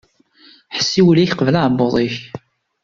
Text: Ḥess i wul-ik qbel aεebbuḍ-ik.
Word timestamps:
Ḥess 0.75 0.91
i 0.99 1.01
wul-ik 1.03 1.33
qbel 1.39 1.55
aεebbuḍ-ik. 1.59 2.15